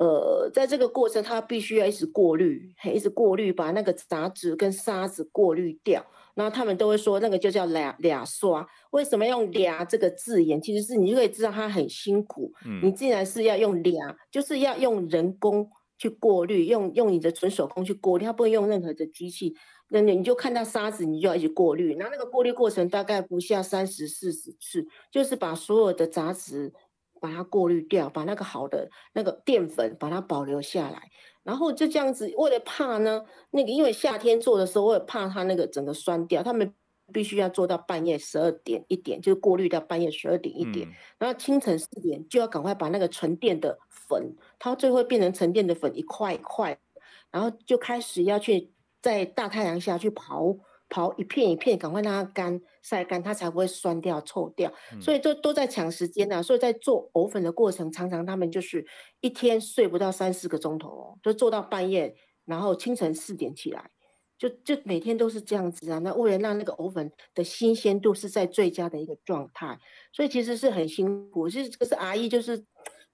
[0.00, 6.02] 呃，在这个过程，它必须要一直过滤，一直过滤，把那个杂质跟沙子过滤掉。
[6.34, 8.66] 然后他们都会说，那个就叫俩俩刷。
[8.92, 10.58] 为什么用俩这个字眼？
[10.58, 12.50] 其实是你就可以知道它很辛苦。
[12.64, 19.54] 嗯，你既然是要用俩，就是要用人工去过滤，用用你的纯手工去过滤，它不会用任何的机器。
[19.90, 21.94] 那你就看到沙子，你就要一直过滤。
[21.96, 26.72] 然后那个过滤过程大概不下三十四十次，就是把所有的杂质。
[27.20, 31.10] 把它过滤掉，把那个好的那个淀粉把它保留下来，
[31.42, 32.32] 然后就这样子。
[32.36, 36.74] 为了怕呢，那个因为夏天做的时候，为了怕它那个整个酸掉，他们
[37.12, 46.78] 必须要做到半夜十二点一点，就是过滤到半夜十二点一点，嗯、然后清晨四点就要赶快把那个沉淀的粉，它最后变成沉淀的粉一块一块，
[47.30, 50.58] 然后就开始要去在大太阳下去刨。
[50.90, 54.70] 刨一片一片，赶快让它干晒干，它才不会酸掉臭掉。
[55.00, 56.42] 所以都都在抢时间呐。
[56.42, 58.84] 所以在做藕粉的过程，常常他们就是
[59.20, 63.88] 一天睡不到三四个钟头哦，就做到半夜，然后清晨四点起来，
[64.36, 65.98] 就就每天都是这样子啊。
[66.00, 69.78] 那为了让那个藕粉的新鲜度是在最佳的一个状态，
[70.12, 71.48] 所以其实是很辛苦。
[71.48, 72.64] 其实这个是阿姨，就是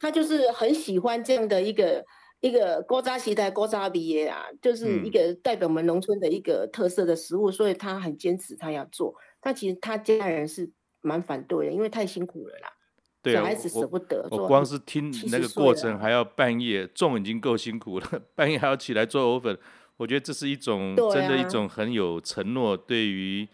[0.00, 2.04] 她就是很喜欢这样的一个。
[2.46, 9.12] 一个古早时代古早味的啊，就是一个代表我们农村的一个特色的食物，嗯、所以他很坚持他要做。
[9.40, 12.72] 但其实他家人是蛮反对的，因为太辛苦了啦。
[13.20, 14.42] 对啊，小孩子舍不得做。
[14.42, 19.58] 我光是听那个过程，还要半夜种已经够辛苦了， 半夜还要起来做藕粉，
[19.96, 23.48] 我觉得这是一种、啊、真的一种很有承诺、对于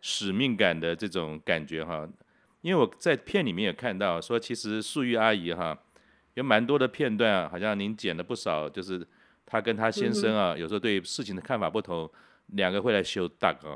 [0.00, 2.08] 使命感的这种感觉哈。
[2.60, 5.82] 因为我在片里面也看到说，其实素玉阿姨哈。
[6.36, 9.06] 有蛮多的片段啊，好像您剪了不少，就是
[9.46, 12.10] 他跟他先生啊，有时候对事情的看法不同，
[12.48, 13.72] 两个会来修大啊。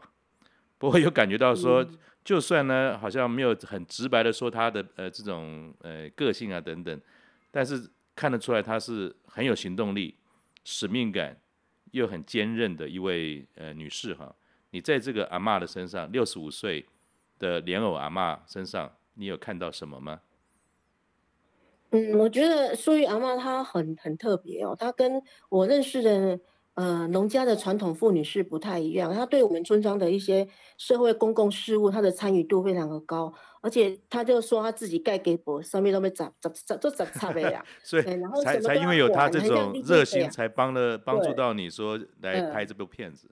[0.76, 1.86] 不过有感觉到说，
[2.22, 7.00] 就算呢，好像没有很直白的说他的呃这种呃个性啊等等，
[7.50, 10.14] 但是看得出来他是很有行动力、
[10.62, 11.34] 使命感
[11.92, 14.34] 又很坚韧的一位呃女士哈。
[14.72, 16.84] 你在这个阿嬷的身上，六十五岁
[17.38, 20.20] 的莲藕阿嬷身上，你有看到什么吗？
[21.92, 26.40] 嗯，我觉得苏玉阿嬷她很很特别哦，她跟我认识的。
[26.74, 30.46] 呃，农家的传统妇女是不太一样，她对我们村庄的一些
[30.78, 38.04] 社会公共事务，她的参与度非常的高，而且她就说她自己盖给博上面都没杂杂杂都杂差的呀， 所以
[38.44, 43.28] 才才因为有她这种热心，才帮了帮助到你说来拍这部片子。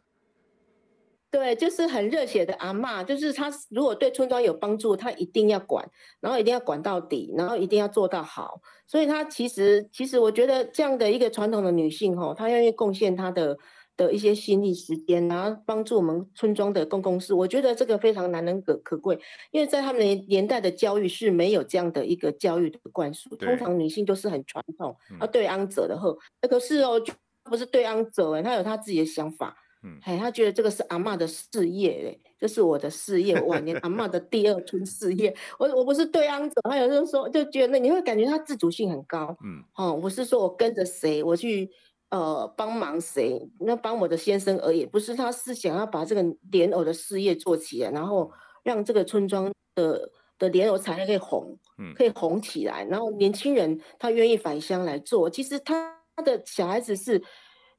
[1.31, 5.87] 对，就是很热血的阿嬷，就是她如果对村庄有帮助，她一定要管，
[6.21, 8.63] 然后一定要管到底，然后一定要做到好。
[8.87, 13.59] 所以她其实，其实我觉得这样的一个传统的女性，吼，她愿意贡献她的
[13.95, 19.19] 的一些心力、时间，然后帮助我们村庄的公共事，我觉得这个非常难能可可贵。
[19.51, 26.17] 因为在他们的年代的教育是没有这样的一个教育的灌输，通常女性都是很传统，啊，对安者的后，
[26.49, 27.13] 可是哦，就
[27.45, 29.55] 不是对安者，哎，她有她自己的想法。
[29.83, 35.33] 嗯，哎，他觉得这个是阿嬷的事业嘞，这是我的事业，晚年阿嬷的第二春事业。
[35.59, 39.37] 我我不是对安者，他有就是说，就觉得那你会感觉他自主性很高。
[39.45, 41.71] 嗯，哦，我是说我跟着谁，我去
[42.11, 48.33] 呃帮忙谁，那帮我的先生而已，不是，他是想要把这个莲藕的事业做起来，然后
[48.65, 55.31] 让这个村庄的的莲藕产业可以红，嗯，可以红起来，然后年轻人他愿意返乡来做。
[55.31, 57.23] 其实他他的小孩子是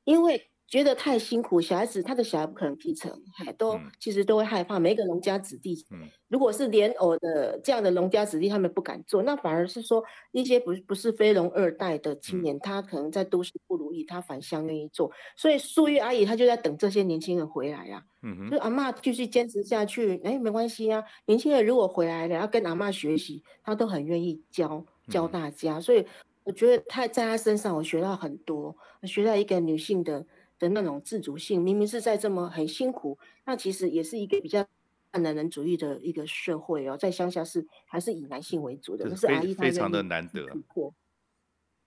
[0.06, 0.49] 因为。
[0.70, 4.78] 觉得太辛苦，小孩子他的小孩不可能继承，还都其实都会害怕。
[4.78, 5.84] 每一个农家子弟，
[6.28, 15.12] 如果是莲藕的这样的农家子弟，他们不敢做，那反而是说一些不不是非农二代的青年，他可能在都市不如意，他返乡愿意做。
[15.36, 18.06] 所以素玉阿姨她就在等这些年轻人回来呀、啊。
[18.22, 21.04] 嗯哼，就阿嬷继续坚持下去，哎，没关系啊。
[21.26, 25.82] 年轻人如果回来了，要跟阿嬷学习，他都很愿意教教大家。
[25.82, 26.06] 所以
[26.44, 30.24] 我觉得她在她身上，我学到很多，我学到一个女性的。
[30.60, 34.68] 的那种自主性，明明是在这么很辛苦，那其实也是一个比较
[35.14, 40.46] 男人主义的一个社会哦，在乡下是还是以男性为主的，就是阿姨非常的难得，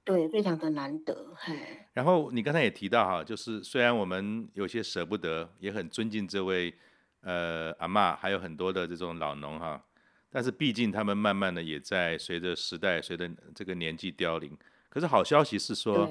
[0.05, 1.33] 对，非常的难得。
[1.37, 1.55] 嘿，
[1.93, 6.75] 然后你刚才也提到哈，就是虽然我们有些舍不得，也很尊敬这位
[7.21, 9.85] 呃阿嬷，还有很多的这种老农哈，
[10.31, 14.57] 但是毕竟他们慢慢的也在随着时代，随着这个年纪凋零。
[14.89, 16.09] 可是好消息是说。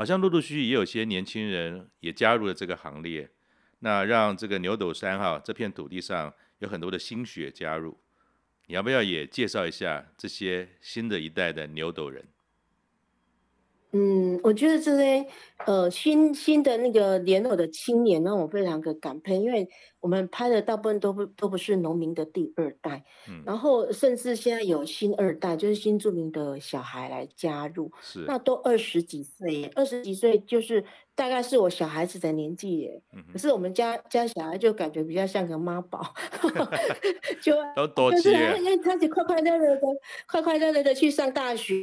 [0.00, 3.28] 好像陆陆续续也有些年轻人也加入了这个行列，
[3.80, 8.00] 那让这个牛斗山哈这片土地上有很多的新血加入，
[8.64, 12.26] 你要不要也介绍一下这些新的一代的牛斗人？
[13.92, 15.26] 嗯，我觉得这些
[15.66, 19.68] 呃新新的那个莲藕的青年让我非常的感佩，因为
[20.00, 30.84] 我们拍的大部分都不都不是农民的第二代，嗯，然后甚至现在有新二代，就是新住民的小孩来加入，是，那都二十几岁，二十几岁就是。
[31.20, 36.14] 大概是我小孩子的年纪耶，可是我们家家小孩就感觉比较像个妈宝，
[37.42, 39.82] 就 都多接，因为他就快快乐乐的，
[40.26, 41.74] 快快乐乐的去上大学，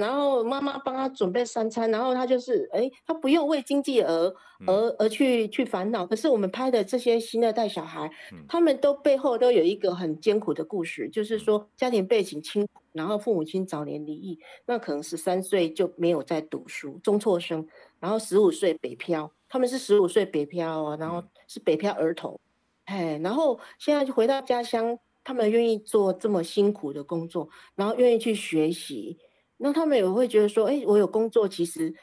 [0.00, 4.34] 然后妈妈帮他准备三餐，然后他就是，哎，他不用为经济而
[4.66, 6.04] 而而去去烦恼。
[6.04, 8.10] 可是我们拍的这些新二代小孩，
[8.48, 17.64] 他们都背后都有一个很艰苦的故事，就是说家庭背景清苦，然后父母亲早年离异，那可能十三岁就没有在读书，中辍生。
[17.98, 22.38] 然后十五岁北漂，他们是十五岁北漂啊，然后是北漂儿童，
[22.84, 29.18] 哎，然后现在就回到家乡，他们愿意做这么辛苦的工作，然后愿意去学习，
[29.56, 31.94] 那他们也会觉得说，哎，我有工作，其实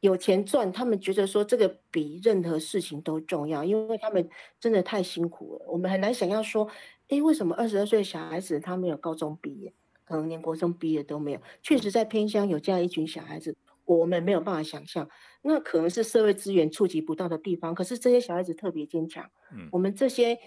[0.00, 4.28] 有钱赚，他们觉得说这个比任何事情都重要，因为他们
[4.58, 6.68] 真的太辛苦了，我们很难想象说，
[7.08, 9.72] 哎，为什么二十二岁的小孩子他没有高中毕业，
[10.04, 13.54] 可能连国中毕业都没有，确实在偏乡有这样一群小孩子。
[13.84, 15.08] 我们没有办法想象，
[15.42, 17.74] 那可能是社会资源触及不到的地方。
[17.74, 19.30] 可是这些小孩子特别坚强。
[19.52, 20.38] 嗯，我们这些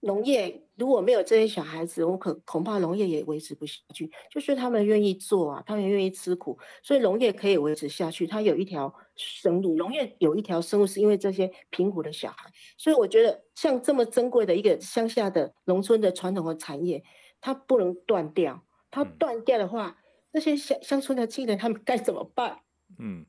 [0.00, 4.10] 农业如果没有这些小孩子，我可恐怕农业也维持不下去。
[4.30, 8.26] 就是他们愿意做啊，他们愿意吃苦，所以农业可以维持下去。
[8.26, 12.50] 它有一条生路，农业有一条生路，是因为这些贫苦的小孩。
[12.78, 17.04] 所以我觉得，像这么珍贵的一个乡下的农村的传统的产业，
[17.40, 18.64] 它不能断掉。
[18.90, 19.98] 它断掉的话，
[20.32, 22.60] 那些乡乡村的青年他们该怎么办？
[23.00, 23.26] 嗯，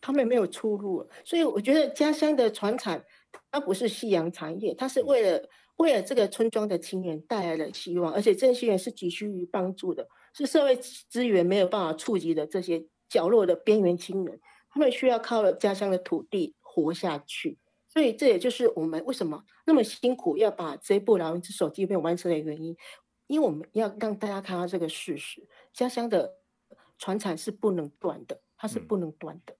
[0.00, 3.04] 他们没有出路，所以我觉得家乡的传产，
[3.50, 17.58] 它不是夕阳产业，它是为了为了这个村庄的青年带来了希望，而且这些人是急需于帮助的，是社会资源没有办法触及的这些角落的边缘青年，他们需要靠家乡的土地活下去，
[17.88, 22.76] 所以这也就是我们为什么那么辛苦要把这部老鹰之手纪录片完成的原因，
[23.26, 26.38] 因为我们要让大家看到这个事实，家乡的
[27.02, 29.56] 传承是不能断的，它是不能断的。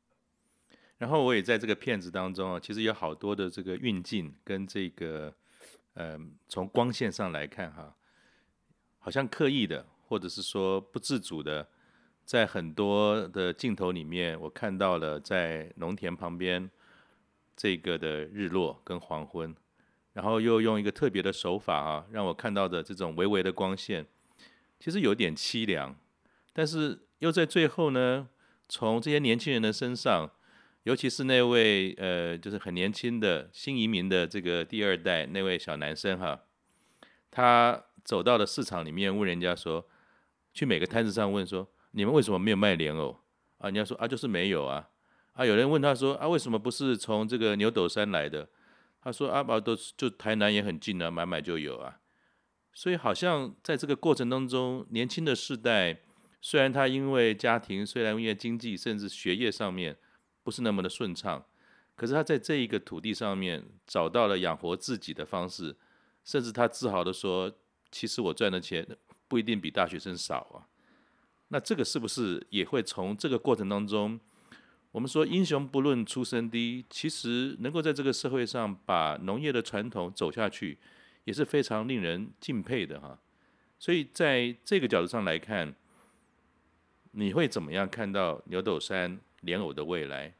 [0.70, 0.78] 嗯。
[0.99, 5.34] 然后我也在这个片子当中啊，其实有好多的这个运镜跟这个，
[5.95, 7.97] 嗯、呃，从光线上来看哈，
[9.01, 11.68] 好像刻意的，或者是说不自主的，
[12.24, 16.70] 在很多的镜头里面，我看到了在农田旁边。
[17.55, 19.55] 这个的日落跟黄昏，
[20.14, 24.07] 然后又用一个特别的手法啊，让我看到的这种微微的光线，
[24.80, 25.95] 其实有点凄凉，
[26.55, 28.29] 但是又在最后呢，
[28.68, 30.29] 从这些年轻人的身上，
[30.83, 36.41] 尤其是那位呃，就是很年轻的新移民的这个第二代那位小男生哈，
[37.31, 39.87] 他走到了市场里面，问人家说，
[40.53, 43.20] 去每个摊子上问说，你们为什么没有卖莲藕
[43.59, 43.66] 啊？
[43.66, 44.89] 人家说啊，就是没有啊。
[45.35, 48.49] 啊，有人问他说啊，为什么不是从这个牛斗山来的？
[49.01, 52.01] 他说阿宝都就台南也很近啊，买买就有啊。
[52.73, 56.01] 所以好像在这个过程当中，年轻的世代
[56.45, 59.97] 虽然他因为家庭，虽然因为经济，甚至学业上面
[60.43, 61.47] 不是那么的顺畅，
[61.95, 65.76] 可是他在这一个土地上面找到了养活自己的方式，
[66.24, 67.51] 甚至他自豪地说，
[67.93, 68.84] 其实我赚的钱
[69.28, 70.66] 不一定比大学生少啊。
[71.49, 74.18] 那这个是不是也会从这个过程当中？
[74.90, 80.78] 我们说英雄不论出身低，其实能够在这个社会上把农业的传统走下去，
[81.24, 83.18] 也是非常令人敬佩的哈。
[83.78, 85.74] 所以在这个角度上来看，
[87.13, 90.35] 你会怎么样看到牛斗山莲藕的未来？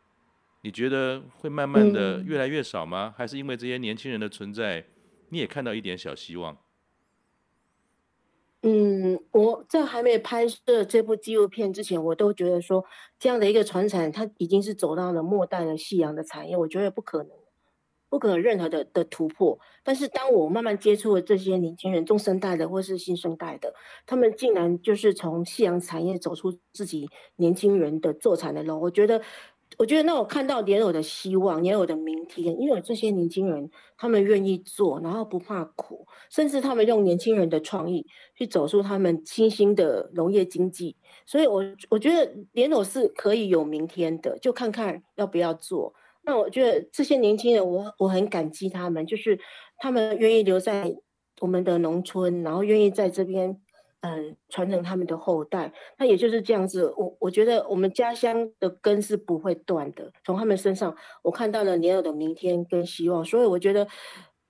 [0.63, 3.15] 你觉得会慢慢的越来越少吗？
[3.17, 4.85] 还是因为这些年轻人的存在，
[5.29, 6.57] 你也看到一点小希望？
[8.63, 12.85] 嗯，我在还没拍摄这部纪录片之前，我都觉得说
[13.19, 17.31] 这样的一个传承，它已经是走到了末代的夕阳的产业，我觉得不可能，
[18.13, 19.59] 不可任何的的突破。
[19.83, 23.73] 但是当我慢慢接触了这些年轻人，中生代的或是新生代的，
[24.05, 29.23] 他们竟然就是从夕阳产业走出自己年轻人的做产的路，我觉得。
[29.79, 38.07] 我觉得那我看到莲藕的希望，莲藕的明天，因为这些年轻人他们愿意做，然后不怕苦，甚至他们用年轻人的创意
[38.37, 40.95] 去走出他们新兴的农业经济，
[41.25, 45.95] 所以我我觉得莲藕是可以有明天的，就看看要不要做。
[46.23, 49.39] 那我觉得这些年轻人，我我很感激他们，就是
[49.79, 50.97] 他们愿意留在
[51.41, 53.61] 我们的农村，然后愿意在这边。
[54.05, 56.93] 嗯，传承他们的后代，那也就是这样子。
[56.97, 60.13] 我我觉得我们家乡的根是不会断的。
[60.25, 63.25] 从他们身上，我看到了年幼的明天跟希望。
[63.25, 63.87] 所以我觉得，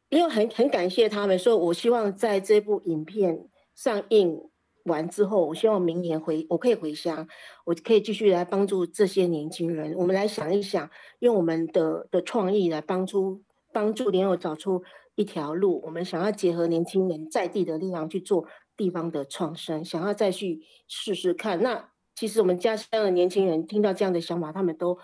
[0.09, 3.47] 因为很很感谢他们，所以我希望在这部影片
[3.77, 4.41] 上映
[4.85, 7.27] 完之后，我希望明年回我可以回乡，
[7.65, 9.95] 我可以继续来帮助这些年轻人。
[9.95, 14.83] 我们来想一想，用我们的的创意来帮助帮助莲藕找出
[15.15, 15.81] 一条路。
[15.85, 18.47] 我们想要结合年轻人在地的力量去做。
[18.75, 21.63] 地方的创生，想要再去试试看。
[21.63, 24.99] 那其实我们家乡的年轻人听到这样的想法，他们都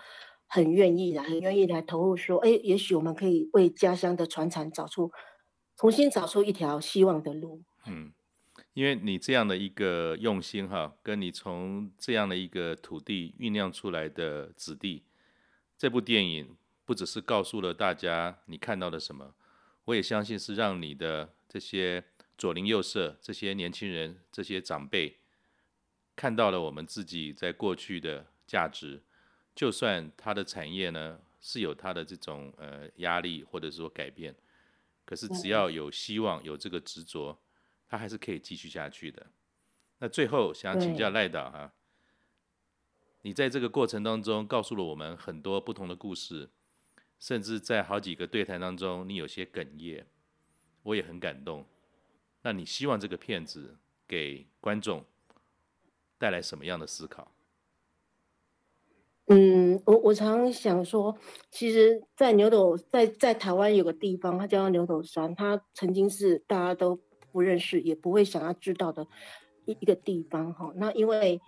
[0.47, 5.11] 很愿意来，很愿意来投入，说：“哎，也许我们可以为家乡的传承找出，
[5.77, 8.11] 重新找出一条希望的路。”嗯，
[8.73, 15.03] 因为你这样的一个用心哈，跟你从这样的一个土地酝酿出来的子弟，
[15.77, 16.55] 这部电影
[16.85, 19.33] 不只是告诉了大家你看到了什么，
[19.85, 22.03] 我也相信是让你的这些。
[22.39, 25.17] 左邻右舍这些年轻人、这些长辈
[26.15, 29.03] 看到了我们自己在过去的价值，
[29.53, 34.33] 就算它的产业呢是有它的这种呃压力或者说改变，
[35.03, 37.37] 可是只要有希望、有这个执着，
[37.89, 39.27] 他还是可以继续下去的。
[39.97, 41.73] 那最后想请教赖导哈，
[43.23, 46.49] 你在这个过程当中告诉了我们很多不同的故事，
[47.19, 50.05] 甚至在好几个对谈当中你有些哽咽，
[50.83, 51.65] 我也很感动。
[52.43, 53.77] 那你希望这个片子
[54.07, 55.03] 给观众
[56.17, 57.33] 带来什么样的思考？
[59.31, 61.15] 嗯，我我常想说，
[61.51, 66.99] 其实，在牛斗在在台湾有个地方，它叫做牛斗山，它曾经是大家都
[67.31, 69.05] 不认识，也不会想要知道的
[69.65, 70.71] 一一个地方哈。
[70.75, 71.39] 那因为，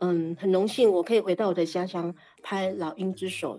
[0.00, 3.58] 嗯，很荣幸我可以回到我的家乡拍《老鹰之手》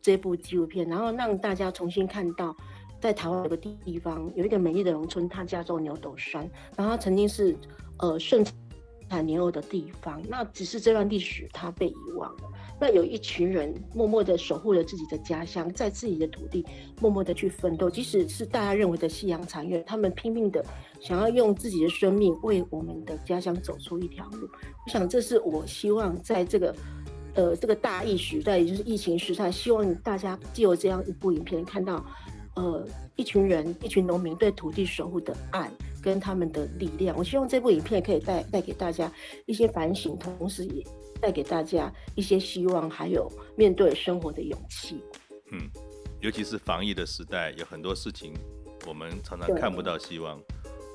[0.00, 2.54] 这部纪录片，然后让大家重新看到。
[3.00, 7.56] 在台湾有个地方，有一个美丽的农村，它叫做牛斗山，然后它曾经是
[8.00, 8.44] 呃盛
[9.08, 10.22] 产莲藕的地方。
[10.28, 12.42] 那只是这段历史它被遗忘了。
[12.80, 16.64] 那有一群人默默的守护着自己的家乡，在自己的土地
[17.00, 20.64] 默默的去奋斗，即使是大家认为的夕阳残月，他们拼命的
[21.00, 24.48] 想要用自己的生命为我们的家乡走出一条路。
[24.86, 26.74] 我想这是我希望在这个
[27.34, 32.04] 呃这个大疫时代，也就是疫情时代，希望大家借由这样一部影片，看到
[32.54, 32.86] 呃
[33.16, 35.68] 一群人、一群农民对土地守护的爱
[36.02, 37.16] 跟他们的力量。
[37.16, 39.10] 我希望这部影片可以带带给大家
[39.46, 40.84] 一些反省，同时也
[41.20, 45.02] 带给大家一些希望，还有面对生活的勇气。
[45.50, 45.68] 嗯，
[46.20, 48.34] 尤其是防疫的时代，有很多事情
[48.86, 50.40] 我们常常看不到希望。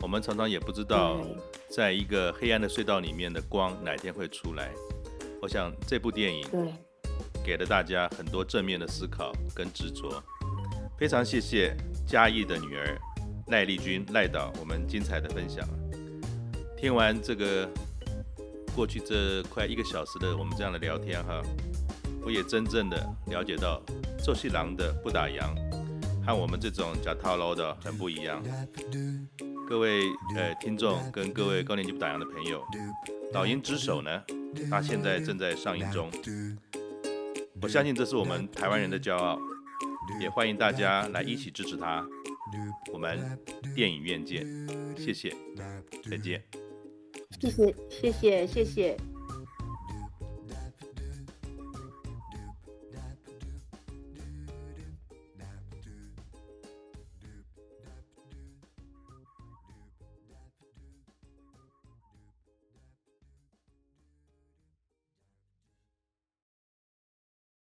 [0.02, 1.22] 我们常常也不知道，
[1.70, 4.70] 在一个黑暗的隧道里面的光哪天会出来。
[5.42, 6.74] 我想这部电影对
[7.44, 10.22] 给了大家很多正面的思考跟执着。
[10.98, 11.76] 非常谢谢
[12.06, 13.00] 嘉义的女儿
[13.54, 15.64] 赖丽君赖导我们精彩的分享。
[16.76, 17.70] 听完这个
[18.76, 21.40] 过去这快一个小时的我们这样的聊天哈，
[22.26, 22.98] 我也真正的
[23.28, 23.80] 了解到
[24.18, 25.54] 做戏郎的不打烊
[26.26, 28.44] 和我们这种假套路的很不一样。
[29.70, 30.02] 各位
[30.36, 32.60] 呃听众跟各位高年级不打烊的朋友，
[33.32, 34.24] 导音之手呢，
[34.68, 36.10] 他现在正在上映中。
[37.62, 39.38] 我相信这是我们台湾人的骄傲，
[40.20, 42.04] 也欢迎大家来一起支持他。
[42.92, 43.40] 我们
[43.76, 44.46] 电影院见，
[44.98, 45.34] 谢谢，
[46.10, 46.44] 再见。
[47.40, 48.98] 谢谢谢谢谢谢。